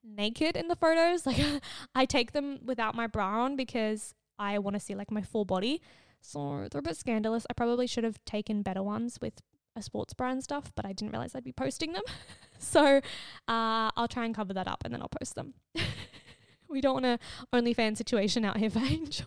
naked 0.02 0.56
in 0.56 0.68
the 0.68 0.76
photos. 0.76 1.26
Like 1.26 1.62
I 1.94 2.06
take 2.06 2.32
them 2.32 2.60
without 2.64 2.94
my 2.94 3.06
bra 3.06 3.44
on 3.44 3.54
because 3.54 4.14
I 4.38 4.58
want 4.58 4.72
to 4.72 4.80
see 4.80 4.94
like 4.94 5.10
my 5.10 5.20
full 5.20 5.44
body. 5.44 5.82
So 6.22 6.66
they're 6.70 6.78
a 6.78 6.82
bit 6.82 6.96
scandalous. 6.96 7.46
I 7.50 7.52
probably 7.52 7.86
should 7.86 8.04
have 8.04 8.18
taken 8.24 8.62
better 8.62 8.82
ones 8.82 9.18
with 9.20 9.42
a 9.76 9.82
sports 9.82 10.14
bra 10.14 10.30
and 10.30 10.42
stuff, 10.42 10.72
but 10.74 10.86
I 10.86 10.94
didn't 10.94 11.12
realize 11.12 11.34
I'd 11.34 11.44
be 11.44 11.52
posting 11.52 11.92
them. 11.92 12.04
so 12.58 12.96
uh, 13.46 13.90
I'll 13.94 14.08
try 14.08 14.24
and 14.24 14.34
cover 14.34 14.54
that 14.54 14.66
up 14.66 14.84
and 14.86 14.94
then 14.94 15.02
I'll 15.02 15.10
post 15.20 15.34
them. 15.34 15.52
we 16.68 16.80
don't 16.80 16.94
want 16.94 17.04
a 17.04 17.18
OnlyFans 17.52 17.98
situation 17.98 18.42
out 18.42 18.56
here 18.56 18.70
for 18.70 18.78
Angel. 18.78 19.26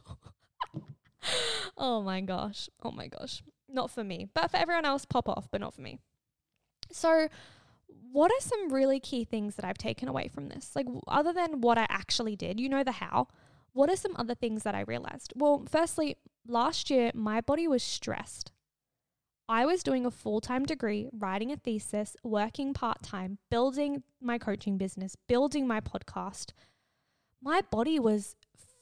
oh 1.78 2.02
my 2.02 2.22
gosh. 2.22 2.68
Oh 2.82 2.92
my 2.92 3.08
gosh. 3.08 3.44
Not 3.70 3.92
for 3.92 4.04
me. 4.04 4.28
But 4.34 4.50
for 4.50 4.58
everyone 4.58 4.86
else, 4.86 5.06
pop 5.06 5.30
off, 5.30 5.50
but 5.52 5.62
not 5.62 5.76
for 5.76 5.82
me. 5.82 6.00
So, 6.92 7.28
what 8.12 8.32
are 8.32 8.42
some 8.42 8.72
really 8.72 9.00
key 9.00 9.26
things 9.26 9.56
that 9.56 9.66
I've 9.66 9.78
taken 9.78 10.08
away 10.08 10.28
from 10.28 10.50
this? 10.50 10.76
Like, 10.76 10.88
other 11.08 11.34
than 11.34 11.62
what 11.62 11.78
I 11.78 11.86
actually 11.90 12.36
did, 12.36 12.60
you 12.60 12.70
know, 12.70 12.84
the 12.84 12.94
how, 12.94 13.28
what 13.74 13.90
are 13.90 13.96
some 13.96 14.16
other 14.16 14.36
things 14.36 14.64
that 14.64 14.76
I 14.76 14.82
realized? 14.82 15.34
Well, 15.36 15.64
firstly, 15.70 16.18
last 16.48 16.90
year, 16.90 17.12
my 17.14 17.42
body 17.42 17.68
was 17.68 17.84
stressed. 17.84 18.52
I 19.50 19.66
was 19.66 19.84
doing 19.84 20.06
a 20.06 20.12
full 20.12 20.42
time 20.42 20.66
degree, 20.66 21.08
writing 21.14 21.52
a 21.52 21.58
thesis, 21.58 22.18
working 22.24 22.74
part 22.74 23.02
time, 23.02 23.38
building 23.50 24.04
my 24.22 24.38
coaching 24.38 24.78
business, 24.78 25.16
building 25.28 25.68
my 25.68 25.80
podcast. 25.80 26.52
My 27.42 27.62
body 27.62 28.00
was 28.00 28.36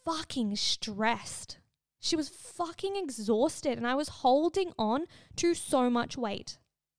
fucking 0.05 0.55
stressed. 0.55 1.57
She 2.00 2.15
was 2.15 2.29
fucking 2.29 2.95
exhausted, 2.95 3.77
and 3.77 3.85
I 3.85 3.95
was 3.95 4.09
holding 4.09 4.71
on 4.77 5.05
to 5.38 5.53
so 5.53 5.89
much 5.89 6.17
weight 6.17 6.57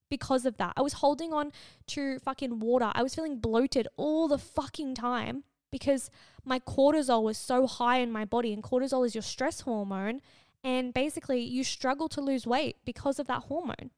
because 0.09 0.47
of 0.47 0.57
that. 0.57 0.73
I 0.77 0.83
was 0.83 0.95
holding 0.95 1.33
on 1.33 1.53
to 1.89 2.19
fucking 2.21 2.61
water. 2.61 2.91
I 2.95 3.03
was 3.03 3.15
feeling 3.15 3.39
bloated 3.39 3.89
all 3.97 4.29
the 4.29 4.39
fucking 4.39 4.95
time 4.95 5.45
because 5.71 6.11
my 6.45 6.59
cortisol 6.59 7.23
was 7.23 7.37
so 7.37 7.67
high 7.67 7.99
in 7.99 8.13
my 8.13 8.25
body, 8.25 8.53
and 8.53 8.63
cortisol 8.63 9.05
is 9.05 9.15
your 9.15 9.23
stress 9.23 9.61
hormone. 9.61 10.21
And 10.65 10.95
basically, 10.95 11.41
you 11.41 11.65
struggle 11.65 12.09
to 12.09 12.21
lose 12.21 12.47
weight 12.47 12.77
because 12.85 13.19
of 13.19 13.27
that 13.27 13.45
hormone, 13.45 13.91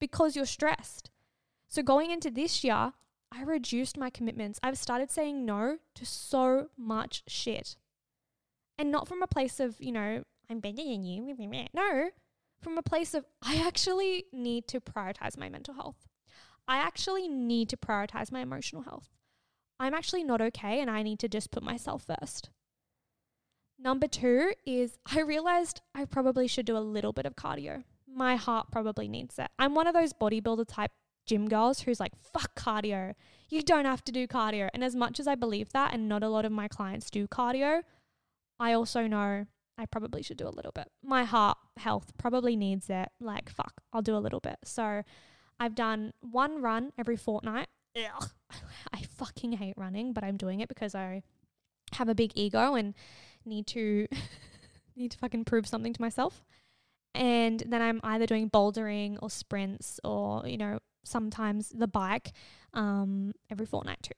because 0.00 0.34
you're 0.34 0.46
stressed. 0.46 1.10
So, 1.68 1.82
going 1.82 2.10
into 2.10 2.30
this 2.30 2.64
year, 2.64 2.92
I 3.30 3.42
reduced 3.42 3.96
my 3.96 4.10
commitments. 4.10 4.58
I've 4.62 4.78
started 4.78 5.10
saying 5.10 5.44
no 5.44 5.78
to 5.94 6.06
so 6.06 6.68
much 6.76 7.22
shit. 7.26 7.76
And 8.78 8.90
not 8.90 9.06
from 9.06 9.22
a 9.22 9.26
place 9.26 9.60
of, 9.60 9.76
you 9.80 9.92
know, 9.92 10.24
I'm 10.48 10.60
than 10.60 11.04
you. 11.04 11.34
No, 11.74 12.10
from 12.60 12.78
a 12.78 12.82
place 12.82 13.14
of 13.14 13.24
I 13.42 13.56
actually 13.56 14.24
need 14.32 14.68
to 14.68 14.80
prioritize 14.80 15.38
my 15.38 15.48
mental 15.48 15.74
health. 15.74 16.06
I 16.66 16.78
actually 16.78 17.28
need 17.28 17.68
to 17.70 17.76
prioritize 17.76 18.30
my 18.30 18.40
emotional 18.40 18.82
health. 18.82 19.08
I'm 19.80 19.94
actually 19.94 20.24
not 20.24 20.40
okay 20.40 20.80
and 20.80 20.90
I 20.90 21.02
need 21.02 21.18
to 21.20 21.28
just 21.28 21.50
put 21.50 21.62
myself 21.62 22.04
first. 22.04 22.50
Number 23.78 24.08
two 24.08 24.52
is 24.66 24.98
I 25.06 25.20
realized 25.20 25.80
I 25.94 26.04
probably 26.04 26.48
should 26.48 26.66
do 26.66 26.76
a 26.76 26.80
little 26.80 27.12
bit 27.12 27.26
of 27.26 27.36
cardio. 27.36 27.84
My 28.12 28.34
heart 28.36 28.72
probably 28.72 29.06
needs 29.06 29.38
it. 29.38 29.48
I'm 29.58 29.74
one 29.74 29.86
of 29.86 29.94
those 29.94 30.12
bodybuilder 30.12 30.66
type 30.66 30.90
gym 31.26 31.48
girls 31.48 31.80
who's 31.80 32.00
like, 32.00 32.12
fuck 32.16 32.58
cardio. 32.58 33.14
You 33.48 33.62
don't 33.62 33.84
have 33.84 34.04
to 34.06 34.12
do 34.12 34.26
cardio. 34.26 34.68
And 34.74 34.82
as 34.82 34.96
much 34.96 35.20
as 35.20 35.28
I 35.28 35.36
believe 35.36 35.70
that, 35.72 35.94
and 35.94 36.08
not 36.08 36.24
a 36.24 36.28
lot 36.28 36.44
of 36.44 36.50
my 36.50 36.66
clients 36.66 37.08
do 37.08 37.28
cardio, 37.28 37.82
I 38.58 38.72
also 38.72 39.06
know 39.06 39.46
I 39.78 39.86
probably 39.86 40.22
should 40.22 40.36
do 40.36 40.48
a 40.48 40.50
little 40.50 40.72
bit. 40.72 40.88
My 41.02 41.24
heart 41.24 41.56
health 41.76 42.12
probably 42.18 42.56
needs 42.56 42.90
it. 42.90 43.08
Like, 43.20 43.48
fuck, 43.48 43.74
I'll 43.92 44.02
do 44.02 44.16
a 44.16 44.18
little 44.18 44.40
bit. 44.40 44.56
So 44.64 45.02
I've 45.60 45.74
done 45.74 46.12
one 46.20 46.60
run 46.60 46.92
every 46.98 47.16
fortnight. 47.16 47.68
Ugh. 47.96 48.30
I 48.92 49.02
fucking 49.02 49.52
hate 49.52 49.74
running, 49.76 50.12
but 50.12 50.24
I'm 50.24 50.36
doing 50.36 50.60
it 50.60 50.68
because 50.68 50.94
I 50.94 51.22
have 51.92 52.08
a 52.08 52.14
big 52.14 52.32
ego 52.34 52.74
and 52.74 52.94
need 53.44 53.66
to 53.68 54.08
need 54.96 55.12
to 55.12 55.18
fucking 55.18 55.44
prove 55.44 55.66
something 55.66 55.92
to 55.92 56.02
myself. 56.02 56.44
And 57.14 57.62
then 57.66 57.80
I'm 57.80 58.00
either 58.02 58.26
doing 58.26 58.50
bouldering 58.50 59.16
or 59.22 59.30
sprints 59.30 59.98
or, 60.04 60.46
you 60.46 60.58
know, 60.58 60.80
sometimes 61.04 61.70
the 61.70 61.88
bike 61.88 62.32
um, 62.74 63.32
every 63.50 63.66
fortnight 63.66 64.02
too. 64.02 64.12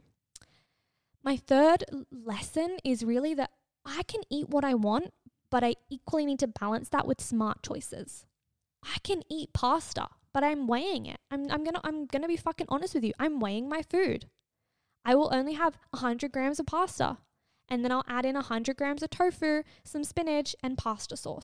My 1.23 1.37
third 1.37 1.85
lesson 2.11 2.79
is 2.83 3.05
really 3.05 3.35
that 3.35 3.51
I 3.85 4.03
can 4.05 4.21
eat 4.31 4.49
what 4.49 4.65
I 4.65 4.75
want, 4.75 5.13
but 5.51 5.65
I 5.65 5.75
equally 5.91 6.27
need 6.27 6.39
to 6.41 6.49
balance 6.49 6.89
that 6.91 7.07
with 7.07 7.21
smart 7.21 7.63
choices. 7.63 8.25
I 8.83 8.99
can 9.03 9.23
eat 9.29 9.53
pasta, 9.53 10.09
but 10.33 10.45
I'm 10.45 10.67
weighing 10.67 11.07
it. 11.07 11.19
I'm, 11.31 11.51
I'm 11.51 11.65
gonna 11.65 11.81
I'm 11.85 12.07
gonna 12.07 12.29
be 12.29 12.37
fucking 12.37 12.67
honest 12.69 12.95
with 12.95 13.05
you. 13.05 13.13
I'm 13.19 13.41
weighing 13.41 13.69
my 13.69 13.83
food. 13.83 14.27
I 15.05 15.15
will 15.15 15.33
only 15.33 15.55
have 15.55 15.79
100 15.91 16.31
grams 16.31 16.61
of 16.61 16.67
pasta, 16.67 17.19
and 17.69 17.85
then 17.85 17.93
I'll 17.93 18.05
add 18.07 18.27
in 18.27 18.35
100 18.35 18.77
grams 18.77 19.03
of 19.03 19.11
tofu, 19.11 19.63
some 19.85 20.05
spinach, 20.05 20.55
and 20.63 20.77
pasta 20.79 21.17
sauce. 21.17 21.43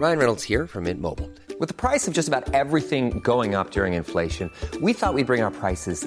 Ryan 0.00 0.18
Reynolds 0.18 0.44
here 0.44 0.66
from 0.66 0.84
Mint 0.84 1.00
Mobile. 1.00 1.30
With 1.58 1.68
the 1.68 1.74
price 1.74 2.08
of 2.08 2.14
just 2.14 2.26
about 2.26 2.54
everything 2.54 3.20
going 3.20 3.54
up 3.54 3.70
during 3.70 3.92
inflation, 3.92 4.50
we 4.80 4.94
thought 4.94 5.12
we'd 5.12 5.26
bring 5.26 5.42
our 5.42 5.50
prices 5.50 6.06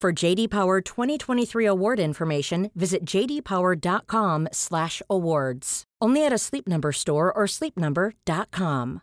For 0.00 0.12
JD 0.12 0.50
Power 0.50 0.80
2023 0.80 1.66
award 1.66 1.98
information, 1.98 2.70
visit 2.76 3.04
jdpower.com/awards. 3.04 5.84
Only 6.00 6.24
at 6.24 6.32
a 6.32 6.38
Sleep 6.38 6.68
Number 6.68 6.92
store 6.92 7.36
or 7.36 7.46
sleepnumber.com. 7.46 9.02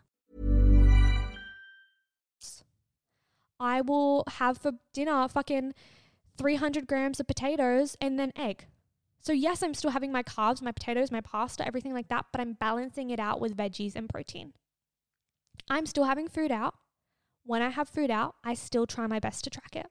I 3.60 3.82
will 3.82 4.24
have 4.26 4.56
for 4.56 4.72
dinner 4.94 5.28
fucking 5.28 5.74
300 6.38 6.86
grams 6.86 7.20
of 7.20 7.26
potatoes 7.26 7.98
and 8.00 8.18
then 8.18 8.32
egg. 8.34 8.64
So, 9.20 9.34
yes, 9.34 9.62
I'm 9.62 9.74
still 9.74 9.90
having 9.90 10.12
my 10.12 10.22
carbs, 10.22 10.62
my 10.62 10.72
potatoes, 10.72 11.12
my 11.12 11.20
pasta, 11.20 11.66
everything 11.66 11.92
like 11.92 12.08
that, 12.08 12.24
but 12.32 12.40
I'm 12.40 12.54
balancing 12.54 13.10
it 13.10 13.20
out 13.20 13.38
with 13.38 13.54
veggies 13.54 13.96
and 13.96 14.08
protein. 14.08 14.54
I'm 15.68 15.84
still 15.84 16.04
having 16.04 16.28
food 16.28 16.50
out. 16.50 16.74
When 17.44 17.60
I 17.60 17.68
have 17.68 17.90
food 17.90 18.10
out, 18.10 18.36
I 18.42 18.54
still 18.54 18.86
try 18.86 19.06
my 19.06 19.18
best 19.18 19.44
to 19.44 19.50
track 19.50 19.76
it. 19.76 19.90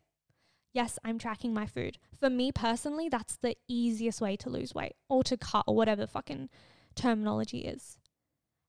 Yes, 0.76 1.00
I'm 1.06 1.18
tracking 1.18 1.54
my 1.54 1.68
food. 1.68 1.98
For 2.20 2.30
me 2.30 2.52
personally, 2.52 3.08
that's 3.08 3.38
the 3.38 3.56
easiest 3.66 4.20
way 4.20 4.36
to 4.36 4.50
lose 4.50 4.76
weight 4.76 4.98
or 5.08 5.24
to 5.24 5.38
cut 5.38 5.64
or 5.68 5.74
whatever 5.74 6.06
fucking 6.06 6.50
terminology 6.96 7.60
is. 7.60 7.98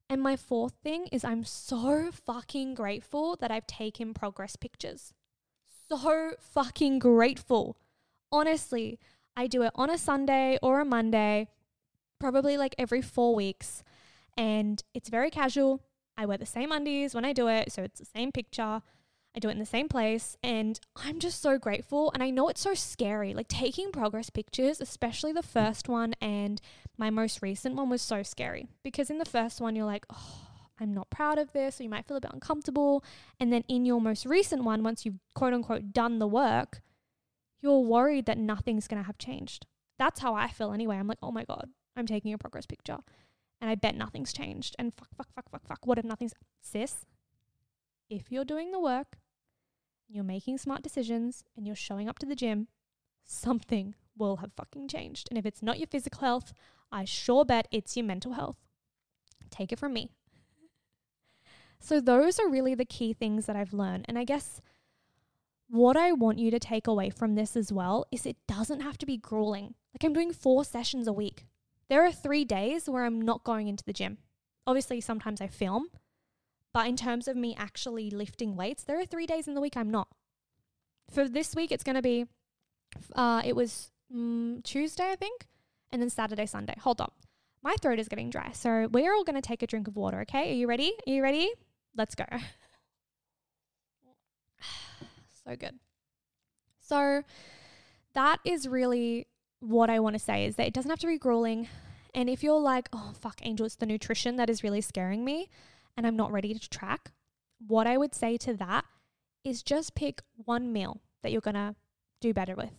And 0.08 0.22
my 0.22 0.36
fourth 0.36 0.75
thing 0.84 1.08
is 1.10 1.25
I'm 1.25 1.42
so 1.42 2.12
fucking 2.12 2.75
grateful 2.75 3.34
that 3.40 3.50
I've 3.50 3.66
taken 3.66 4.14
progress 4.14 4.54
pictures. 4.54 5.14
So 5.88 6.34
fucking 6.38 7.00
grateful. 7.00 7.76
Honestly, 8.30 9.00
I 9.36 9.48
do 9.48 9.62
it 9.62 9.72
on 9.75 9.90
a 9.90 9.98
Sunday 9.98 10.60
or 10.62 10.78
a 10.78 10.84
Monday, 10.84 11.48
probably 12.20 12.56
like 12.56 12.76
every 12.78 13.02
four 13.02 13.34
weeks. 13.34 13.82
And 14.36 14.80
it's 14.94 15.08
very 15.08 15.30
casual. 15.30 15.82
I 16.16 16.25
wear 16.25 16.38
the 16.38 16.46
same 16.46 16.70
undies 16.70 17.16
when 17.16 17.25
I 17.25 17.32
do 17.32 17.48
it. 17.48 17.72
So 17.72 17.82
it's 17.82 17.98
the 17.98 18.06
same 18.06 18.30
picture. 18.30 18.80
I 19.37 19.38
do 19.38 19.49
it 19.49 19.52
in 19.52 19.59
the 19.59 19.66
same 19.66 19.88
place. 19.88 20.37
And 20.43 20.81
I'm 20.97 21.21
just 21.21 21.43
so 21.43 21.59
grateful. 21.59 22.11
And 22.12 22.23
I 22.23 22.31
know 22.31 22.49
it's 22.49 22.62
so 22.62 22.75
scary. 22.75 23.35
Like 23.35 23.49
taking 23.49 23.93
progress 23.93 24.31
pictures, 24.31 24.81
especially 24.81 25.33
the 25.33 25.43
mm. 25.43 25.45
first 25.45 25.88
one 25.88 26.14
and 26.21 26.61
my 26.97 27.11
most 27.11 27.43
recent 27.43 27.75
one 27.75 27.90
was 27.90 28.00
so 28.00 28.23
scary 28.23 28.69
because 28.83 29.11
in 29.11 29.19
the 29.19 29.26
first 29.26 29.61
one, 29.61 29.76
you're 29.76 29.85
like, 29.85 30.07
oh, 30.11 30.49
I'm 30.81 30.95
not 30.95 31.11
proud 31.11 31.38
of 31.38 31.52
this, 31.52 31.81
or 31.81 31.83
you 31.83 31.88
might 31.88 32.07
feel 32.07 32.16
a 32.16 32.21
bit 32.21 32.33
uncomfortable. 32.33 33.05
And 33.38 33.52
then 33.52 33.64
in 33.69 33.85
your 33.85 34.00
most 34.00 34.25
recent 34.25 34.64
one, 34.64 34.83
once 34.83 35.05
you've 35.05 35.19
quote 35.35 35.52
unquote 35.52 35.93
done 35.93 36.19
the 36.19 36.26
work, 36.26 36.81
you're 37.61 37.81
worried 37.81 38.26
that 38.26 38.38
nothing's 38.38 38.88
going 38.88 39.02
to 39.02 39.07
have 39.07 39.19
changed. 39.19 39.66
That's 39.99 40.21
how 40.21 40.35
I 40.35 40.49
feel 40.49 40.73
anyway. 40.73 40.97
I'm 40.97 41.07
like, 41.07 41.19
oh 41.23 41.33
my 41.33 41.45
God, 41.45 41.69
I'm 41.97 42.07
taking 42.07 42.33
a 42.33 42.38
progress 42.38 42.66
picture 42.66 42.99
and 43.61 43.71
I 43.71 43.75
bet 43.75 43.95
nothing's 43.97 44.33
changed. 44.33 44.76
And 44.78 44.93
fuck, 44.95 45.09
fuck, 45.16 45.28
fuck, 45.35 45.50
fuck, 45.50 45.66
fuck. 45.66 45.87
What 45.87 45.99
if 45.99 46.05
nothing's. 46.05 46.35
Sis, 46.61 47.07
if 48.11 48.31
you're 48.31 48.45
doing 48.45 48.73
the 48.73 48.81
work, 48.81 49.16
you're 50.08 50.25
making 50.25 50.58
smart 50.58 50.82
decisions, 50.82 51.44
and 51.56 51.66
you're 51.66 51.76
showing 51.76 52.08
up 52.08 52.18
to 52.20 52.26
the 52.26 52.36
gym, 52.36 52.68
something 53.25 53.94
will 54.16 54.36
have 54.36 54.52
fucking 54.56 54.88
changed. 54.88 55.28
And 55.30 55.38
if 55.38 55.46
it's 55.46 55.62
not 55.62 55.78
your 55.78 55.88
physical 55.88 56.20
health, 56.20 56.52
I 56.90 57.04
sure 57.04 57.44
bet 57.44 57.68
it's 57.70 57.96
your 57.96 58.06
mental 58.06 58.32
health. 58.32 58.56
Take 59.50 59.72
it 59.72 59.78
from 59.78 59.92
me. 59.92 60.10
So, 61.78 62.00
those 62.00 62.38
are 62.38 62.48
really 62.48 62.75
the 62.75 62.84
key 62.84 63.12
things 63.12 63.46
that 63.46 63.56
I've 63.56 63.72
learned. 63.72 64.06
And 64.08 64.18
I 64.18 64.25
guess 64.25 64.60
what 65.68 65.96
I 65.96 66.12
want 66.12 66.38
you 66.38 66.50
to 66.50 66.58
take 66.58 66.86
away 66.86 67.10
from 67.10 67.34
this 67.34 67.56
as 67.56 67.72
well 67.72 68.06
is 68.10 68.25
it 68.25 68.36
doesn't 68.48 68.80
have 68.80 68.98
to 68.98 69.06
be 69.06 69.16
grueling. 69.16 69.75
Like, 69.92 70.04
I'm 70.04 70.12
doing 70.12 70.32
four 70.32 70.64
sessions 70.64 71.06
a 71.06 71.12
week. 71.12 71.46
There 71.88 72.04
are 72.04 72.12
three 72.12 72.44
days 72.44 72.88
where 72.88 73.04
I'm 73.04 73.20
not 73.20 73.44
going 73.44 73.68
into 73.68 73.84
the 73.84 73.92
gym. 73.92 74.18
Obviously, 74.66 75.00
sometimes 75.00 75.40
I 75.40 75.46
film, 75.46 75.88
but 76.76 76.87
in 76.87 76.95
terms 76.95 77.26
of 77.26 77.38
me 77.38 77.56
actually 77.59 78.11
lifting 78.11 78.54
weights, 78.54 78.83
there 78.83 79.00
are 79.00 79.06
three 79.06 79.25
days 79.25 79.49
in 79.49 79.54
the 79.54 79.62
week 79.62 79.78
I'm 79.78 79.90
not. 79.90 80.09
For 81.11 81.26
this 81.26 81.56
week, 81.56 81.73
it's 81.73 81.83
going 81.83 81.97
to 81.97 82.02
be, 82.02 82.26
uh, 83.14 83.40
it 83.47 83.56
was 83.56 83.90
mm, 84.14 84.62
Tuesday, 84.62 85.11
I 85.11 85.16
think, 85.16 85.47
and 85.90 86.02
then 86.02 86.11
Saturday, 86.11 86.45
Sunday. 86.45 86.75
Hold 86.80 87.00
on. 87.00 87.11
My 87.62 87.76
throat 87.80 87.99
is 87.99 88.09
getting 88.09 88.28
dry. 88.28 88.50
So 88.52 88.88
we're 88.92 89.14
all 89.14 89.25
going 89.25 89.37
to 89.37 89.40
take 89.40 89.62
a 89.62 89.66
drink 89.66 89.88
of 89.88 89.97
water, 89.97 90.21
okay? 90.21 90.50
Are 90.50 90.54
you 90.54 90.66
ready? 90.66 90.92
Are 91.06 91.11
you 91.11 91.23
ready? 91.23 91.50
Let's 91.97 92.14
go. 92.14 92.26
so 95.47 95.56
good. 95.56 95.78
So 96.80 97.23
that 98.12 98.40
is 98.45 98.68
really 98.68 99.28
what 99.61 99.89
I 99.89 99.99
want 100.00 100.12
to 100.12 100.21
say 100.21 100.45
is 100.45 100.56
that 100.56 100.67
it 100.67 100.75
doesn't 100.75 100.91
have 100.91 100.99
to 100.99 101.06
be 101.06 101.17
grueling. 101.17 101.69
And 102.15 102.28
if 102.28 102.43
you're 102.43 102.60
like, 102.60 102.91
oh, 102.93 103.12
fuck, 103.19 103.41
Angel, 103.45 103.65
it's 103.65 103.76
the 103.76 103.86
nutrition 103.86 104.36
that 104.36 104.50
is 104.50 104.62
really 104.62 104.82
scaring 104.82 105.25
me 105.25 105.49
and 105.97 106.06
I'm 106.06 106.17
not 106.17 106.32
ready 106.32 106.54
to 106.54 106.69
track, 106.69 107.13
what 107.67 107.87
I 107.87 107.97
would 107.97 108.15
say 108.15 108.37
to 108.39 108.54
that 108.54 108.85
is 109.45 109.63
just 109.63 109.95
pick 109.95 110.23
one 110.37 110.73
meal 110.73 111.00
that 111.23 111.32
you're 111.32 111.41
going 111.41 111.54
to 111.54 111.75
do 112.21 112.35
better 112.35 112.54
with. 112.54 112.73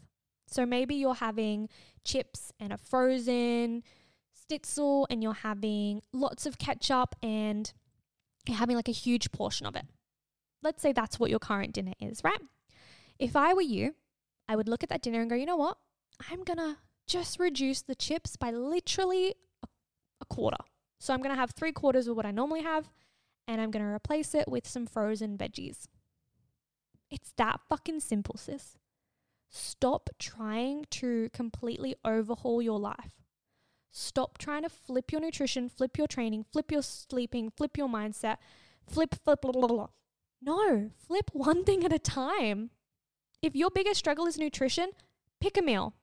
So 0.47 0.65
maybe 0.65 0.95
you're 0.95 1.15
having 1.15 1.69
chips 2.03 2.51
and 2.59 2.71
a 2.71 2.77
frozen 2.77 3.83
schnitzel 4.47 5.07
and 5.09 5.21
you're 5.21 5.33
having 5.33 6.01
lots 6.13 6.45
of 6.45 6.57
ketchup 6.57 7.15
and 7.21 7.71
you're 8.47 8.57
having 8.57 8.75
like 8.75 8.87
a 8.87 8.93
huge 8.93 9.31
portion 9.31 9.65
of 9.65 9.75
it. 9.75 9.85
Let's 10.63 10.81
say 10.81 10.93
that's 10.93 11.19
what 11.19 11.29
your 11.29 11.39
current 11.39 11.73
dinner 11.73 11.93
is, 11.99 12.23
right? 12.23 12.39
If 13.19 13.35
I 13.35 13.53
were 13.53 13.61
you, 13.61 13.95
I 14.47 14.55
would 14.55 14.69
look 14.69 14.83
at 14.83 14.89
that 14.89 15.01
dinner 15.01 15.21
and 15.21 15.29
go, 15.29 15.35
you 15.35 15.45
know 15.45 15.57
what? 15.57 15.77
I'm 16.31 16.43
going 16.43 16.57
to 16.57 16.77
just 17.07 17.39
reduce 17.39 17.81
the 17.81 17.95
chips 17.95 18.35
by 18.35 18.51
literally 18.51 19.35
a, 19.63 20.25
quarter. 20.25 20.57
So 20.99 21.13
I'm 21.13 21.21
going 21.21 21.33
to 21.33 21.39
have 21.39 21.51
three 21.51 21.71
quarters 21.71 22.07
of 22.07 22.15
what 22.15 22.25
I 22.25 22.31
normally 22.31 22.63
have 22.63 22.89
and 23.47 23.61
I'm 23.61 23.71
going 23.71 23.85
to 23.85 23.91
replace 23.91 24.35
it 24.35 24.47
with 24.47 24.67
some 24.67 24.85
frozen 24.85 25.37
veggies. 25.37 25.87
It's 27.09 27.31
that 27.37 27.61
fucking 27.69 28.01
simple, 28.01 28.35
sis. 28.37 28.77
Stop 29.49 30.09
trying 30.19 30.85
to 30.91 31.29
completely 31.31 31.95
overhaul 32.03 32.61
your 32.61 32.79
life. 32.79 33.11
Stop 33.91 34.37
trying 34.37 34.63
to 34.63 34.69
flip 34.69 35.11
your 35.11 35.21
nutrition, 35.21 35.69
flip 35.69 35.97
your 35.97 36.07
training, 36.07 36.45
flip 36.51 36.71
your 36.71 36.81
sleeping, 36.81 37.49
flip 37.55 37.77
your 37.77 37.87
mindset, 37.87 38.37
flip, 38.85 39.15
flip, 39.23 39.41
blah, 39.41 39.51
blah, 39.51 39.67
blah. 39.67 39.87
No, 40.41 40.91
flip 41.07 41.31
one 41.33 41.63
thing 41.63 41.83
at 41.85 41.93
a 41.93 41.99
time. 41.99 42.71
If 43.41 43.55
your 43.55 43.69
biggest 43.73 43.99
struggle 43.99 44.27
is 44.27 44.37
nutrition, 44.37 44.91
pick 45.39 45.57
a 45.57 45.61
meal. 45.61 45.93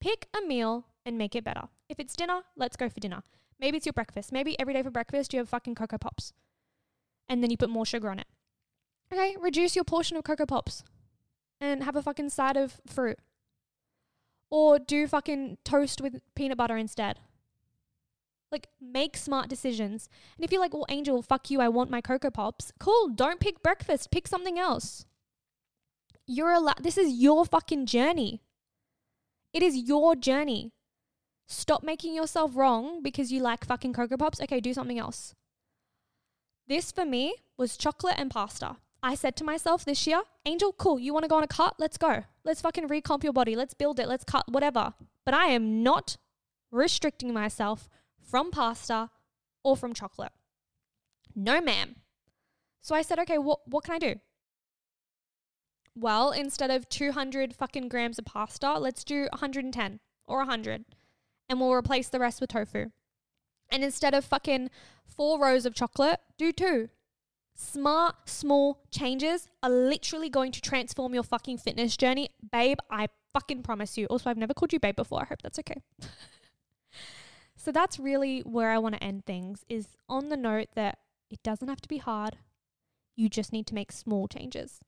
Pick 0.00 0.28
a 0.36 0.46
meal 0.46 0.86
and 1.04 1.18
make 1.18 1.34
it 1.34 1.44
better. 1.44 1.64
If 1.88 1.98
it's 1.98 2.14
dinner, 2.14 2.42
let's 2.56 2.76
go 2.76 2.88
for 2.88 3.00
dinner. 3.00 3.22
Maybe 3.58 3.76
it's 3.76 3.86
your 3.86 3.92
breakfast. 3.92 4.32
Maybe 4.32 4.58
every 4.60 4.74
day 4.74 4.82
for 4.82 4.90
breakfast 4.90 5.32
you 5.32 5.40
have 5.40 5.48
fucking 5.48 5.74
Cocoa 5.74 5.98
Pops 5.98 6.32
and 7.28 7.42
then 7.42 7.50
you 7.50 7.56
put 7.56 7.70
more 7.70 7.86
sugar 7.86 8.10
on 8.10 8.18
it. 8.18 8.26
Okay, 9.12 9.36
reduce 9.40 9.76
your 9.76 9.84
portion 9.84 10.16
of 10.16 10.24
Cocoa 10.24 10.46
Pops 10.46 10.82
and 11.60 11.84
have 11.84 11.96
a 11.96 12.02
fucking 12.02 12.30
side 12.30 12.56
of 12.56 12.80
fruit. 12.86 13.18
Or 14.50 14.78
do 14.78 15.06
fucking 15.06 15.58
toast 15.64 16.00
with 16.00 16.20
peanut 16.34 16.58
butter 16.58 16.76
instead. 16.76 17.18
Like, 18.52 18.68
make 18.80 19.16
smart 19.16 19.48
decisions. 19.48 20.08
And 20.36 20.44
if 20.44 20.52
you're 20.52 20.60
like, 20.60 20.74
well, 20.74 20.86
Angel, 20.88 21.22
fuck 21.22 21.50
you, 21.50 21.60
I 21.60 21.68
want 21.68 21.90
my 21.90 22.00
Cocoa 22.00 22.30
Pops, 22.30 22.72
cool, 22.78 23.08
don't 23.08 23.40
pick 23.40 23.62
breakfast, 23.62 24.10
pick 24.10 24.28
something 24.28 24.58
else. 24.58 25.06
You're 26.26 26.52
allowed, 26.52 26.82
this 26.82 26.96
is 26.96 27.12
your 27.12 27.44
fucking 27.44 27.86
journey. 27.86 28.42
It 29.52 29.62
is 29.62 29.76
your 29.76 30.16
journey. 30.16 30.72
Stop 31.46 31.82
making 31.82 32.14
yourself 32.14 32.52
wrong 32.54 33.02
because 33.02 33.30
you 33.30 33.40
like 33.40 33.64
fucking 33.64 33.92
Cocoa 33.92 34.16
Pops. 34.16 34.40
Okay, 34.40 34.60
do 34.60 34.72
something 34.72 34.98
else. 34.98 35.34
This 36.66 36.90
for 36.90 37.04
me 37.04 37.34
was 37.56 37.76
chocolate 37.76 38.16
and 38.18 38.30
pasta. 38.30 38.76
I 39.02 39.14
said 39.14 39.36
to 39.36 39.44
myself 39.44 39.84
this 39.84 40.06
year, 40.06 40.22
Angel, 40.46 40.72
cool, 40.72 40.98
you 40.98 41.12
want 41.12 41.24
to 41.24 41.28
go 41.28 41.36
on 41.36 41.42
a 41.42 41.48
cut? 41.48 41.74
Let's 41.78 41.98
go. 41.98 42.24
Let's 42.42 42.62
fucking 42.62 42.88
recomp 42.88 43.22
your 43.22 43.34
body. 43.34 43.54
Let's 43.54 43.74
build 43.74 44.00
it. 44.00 44.08
Let's 44.08 44.24
cut, 44.24 44.50
whatever. 44.50 44.94
But 45.26 45.34
I 45.34 45.46
am 45.46 45.82
not 45.82 46.16
restricting 46.70 47.32
myself 47.32 47.88
from 48.22 48.50
pasta 48.50 49.10
or 49.62 49.76
from 49.76 49.92
chocolate. 49.92 50.32
No, 51.34 51.60
ma'am. 51.60 51.96
So 52.80 52.94
I 52.94 53.02
said, 53.02 53.18
okay, 53.20 53.38
what, 53.38 53.60
what 53.66 53.84
can 53.84 53.94
I 53.94 53.98
do? 53.98 54.14
Well, 55.94 56.32
instead 56.32 56.70
of 56.70 56.88
200 56.88 57.54
fucking 57.54 57.88
grams 57.88 58.18
of 58.18 58.24
pasta, 58.24 58.78
let's 58.78 59.04
do 59.04 59.28
110 59.32 60.00
or 60.26 60.38
100 60.38 60.84
and 61.48 61.60
we'll 61.60 61.72
replace 61.72 62.08
the 62.08 62.18
rest 62.18 62.40
with 62.40 62.50
tofu. 62.50 62.86
And 63.70 63.82
instead 63.82 64.14
of 64.14 64.24
fucking 64.24 64.70
four 65.06 65.40
rows 65.40 65.66
of 65.66 65.74
chocolate, 65.74 66.20
do 66.38 66.52
two. 66.52 66.88
Smart, 67.56 68.28
small 68.28 68.80
changes 68.90 69.48
are 69.62 69.70
literally 69.70 70.28
going 70.28 70.52
to 70.52 70.60
transform 70.60 71.14
your 71.14 71.22
fucking 71.22 71.58
fitness 71.58 71.96
journey. 71.96 72.30
Babe, 72.50 72.78
I 72.90 73.08
fucking 73.32 73.62
promise 73.62 73.96
you. 73.96 74.06
Also, 74.06 74.28
I've 74.28 74.36
never 74.36 74.54
called 74.54 74.72
you 74.72 74.80
babe 74.80 74.96
before. 74.96 75.22
I 75.22 75.26
hope 75.26 75.42
that's 75.42 75.58
okay. 75.60 75.82
so 77.56 77.70
that's 77.70 77.98
really 77.98 78.40
where 78.40 78.70
I 78.70 78.78
want 78.78 78.96
to 78.96 79.04
end 79.04 79.24
things 79.24 79.64
is 79.68 79.88
on 80.08 80.30
the 80.30 80.36
note 80.36 80.68
that 80.74 80.98
it 81.30 81.42
doesn't 81.42 81.68
have 81.68 81.80
to 81.82 81.88
be 81.88 81.98
hard. 81.98 82.38
You 83.16 83.28
just 83.28 83.52
need 83.52 83.66
to 83.68 83.74
make 83.74 83.92
small 83.92 84.26
changes. 84.26 84.80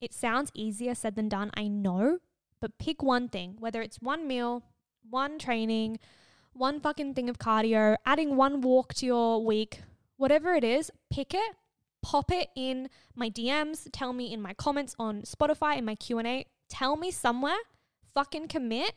It 0.00 0.12
sounds 0.12 0.50
easier 0.54 0.94
said 0.94 1.16
than 1.16 1.28
done, 1.28 1.50
I 1.54 1.66
know, 1.66 2.18
but 2.60 2.78
pick 2.78 3.02
one 3.02 3.28
thing, 3.28 3.56
whether 3.58 3.82
it's 3.82 4.00
one 4.00 4.28
meal, 4.28 4.62
one 5.08 5.38
training, 5.38 5.98
one 6.54 6.80
fucking 6.80 7.14
thing 7.14 7.28
of 7.28 7.38
cardio, 7.38 7.96
adding 8.06 8.36
one 8.36 8.60
walk 8.60 8.94
to 8.94 9.06
your 9.06 9.44
week, 9.44 9.82
whatever 10.16 10.54
it 10.54 10.64
is, 10.64 10.90
pick 11.10 11.34
it, 11.34 11.56
pop 12.02 12.30
it 12.30 12.48
in 12.56 12.88
my 13.14 13.28
DMs, 13.28 13.88
tell 13.92 14.12
me 14.12 14.32
in 14.32 14.40
my 14.40 14.54
comments 14.54 14.94
on 14.98 15.22
Spotify 15.22 15.76
in 15.76 15.84
my 15.84 15.94
Q&A, 15.94 16.46
tell 16.68 16.96
me 16.96 17.10
somewhere, 17.10 17.58
fucking 18.14 18.48
commit 18.48 18.92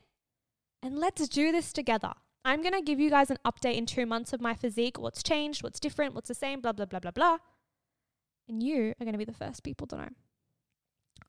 and 0.84 0.98
let's 0.98 1.28
do 1.28 1.52
this 1.52 1.74
together. 1.74 2.13
I'm 2.46 2.62
going 2.62 2.74
to 2.74 2.82
give 2.82 3.00
you 3.00 3.10
guys 3.10 3.30
an 3.30 3.39
update 3.46 3.76
in 3.76 3.86
2 3.86 4.06
months 4.06 4.32
of 4.32 4.39
my 4.39 4.54
physique, 4.54 5.00
what's 5.00 5.24
changed, 5.24 5.63
what's 5.63 5.80
different, 5.80 6.15
what's 6.15 6.30
the 6.30 6.36
same, 6.36 6.62
blah 6.62 6.72
blah 6.72 6.86
blah 6.86 7.00
blah 7.00 7.12
blah. 7.12 7.38
And 8.48 8.63
you 8.63 8.93
are 9.02 9.04
going 9.04 9.13
to 9.13 9.17
be 9.17 9.26
the 9.26 9.34
first 9.34 9.63
people 9.63 9.88
to 9.88 9.98
know. 9.98 10.10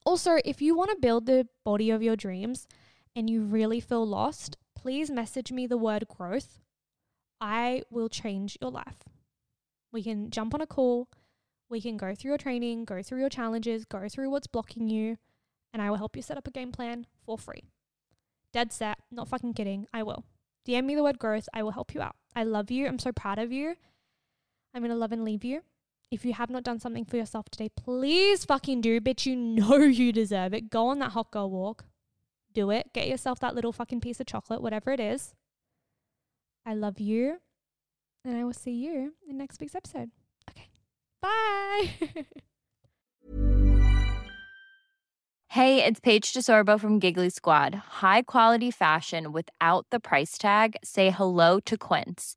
Also, 0.05 0.39
if 0.45 0.63
you 0.63 0.77
want 0.77 0.91
to 0.91 0.97
build 1.01 1.27
the 1.27 1.49
body 1.65 1.91
of 1.91 2.03
your 2.03 2.15
dreams 2.15 2.69
and 3.17 3.29
you 3.29 3.43
really 3.43 3.81
feel 3.81 4.07
lost, 4.07 4.57
please 4.89 5.11
message 5.11 5.53
me 5.53 5.67
the 5.67 5.77
word 5.77 6.09
growth. 6.09 6.61
I 7.43 7.83
will 7.91 8.09
change 8.09 8.57
your 8.59 8.71
life. 8.71 9.03
We 9.93 10.03
can 10.03 10.31
jump 10.31 10.55
on 10.55 10.63
a 10.63 10.67
call, 10.67 11.09
we 11.69 11.83
can 11.83 11.99
go 11.99 12.15
through 12.15 12.31
your 12.31 12.39
training, 12.39 12.87
go 12.87 13.03
through 13.03 13.21
your 13.21 13.29
challenges, 13.29 13.85
go 13.85 14.09
through 14.09 14.31
what's 14.31 14.47
blocking 14.47 14.89
you, 14.89 15.19
and 15.75 15.83
I 15.83 15.91
will 15.91 15.99
help 15.99 16.17
you 16.17 16.23
set 16.23 16.39
up 16.39 16.49
a 16.49 16.51
game 16.51 16.73
plan 16.73 17.07
for 17.27 17.37
free. 17.37 17.65
Dead 18.55 18.73
set, 18.73 18.97
not 19.11 19.29
fucking 19.29 19.53
kidding, 19.53 19.87
I 19.93 20.03
will. 20.05 20.25
DM 20.67 20.87
me 20.87 20.95
the 20.95 21.03
word 21.03 21.19
growth, 21.19 21.51
I 21.53 21.63
will 21.63 21.73
help 21.73 21.95
you 21.95 22.01
out. 22.01 22.17
I 22.35 22.45
love 22.45 22.71
you, 22.71 22.87
I'm 22.87 22.99
so 22.99 23.13
proud 23.13 23.39
of 23.39 23.53
you. 23.53 23.75
I'm 24.73 24.81
gonna 24.81 24.97
love 24.97 25.13
and 25.13 25.23
leave 25.23 25.45
you. 25.45 25.65
If 26.11 26.25
you 26.25 26.33
have 26.33 26.49
not 26.49 26.63
done 26.63 26.81
something 26.81 27.05
for 27.05 27.19
yourself 27.19 27.51
today, 27.51 27.69
please 27.69 28.47
fucking 28.47 28.81
do. 28.81 29.03
Bitch, 29.03 29.27
you 29.27 29.37
know 29.37 29.77
you 29.85 30.13
deserve 30.13 30.55
it. 30.55 30.71
Go 30.71 30.87
on 30.87 30.99
that 31.01 31.13
hot 31.13 31.31
girl 31.31 31.51
walk. 31.51 31.85
Do 32.59 32.71
it. 32.73 32.93
Get 32.93 33.07
yourself 33.07 33.39
that 33.39 33.55
little 33.55 33.71
fucking 33.71 34.01
piece 34.01 34.19
of 34.19 34.27
chocolate, 34.27 34.61
whatever 34.61 34.91
it 34.91 34.99
is. 34.99 35.33
I 36.67 36.75
love 36.75 36.99
you. 36.99 37.37
And 38.25 38.37
I 38.37 38.43
will 38.43 38.53
see 38.53 38.73
you 38.73 39.13
in 39.29 39.39
next 39.39 39.61
week's 39.61 39.77
episode. 39.77 40.11
Okay. 40.51 40.69
Bye. 41.23 41.91
Hey, 45.53 45.83
it's 45.83 45.99
Paige 45.99 46.35
DeSorbo 46.35 46.79
from 46.79 46.99
Giggly 46.99 47.31
Squad. 47.31 47.75
High 47.75 48.21
quality 48.21 48.71
fashion 48.71 49.33
without 49.33 49.87
the 49.91 49.99
price 49.99 50.37
tag. 50.37 50.77
Say 50.85 51.11
hello 51.11 51.59
to 51.61 51.79
Quince. 51.79 52.37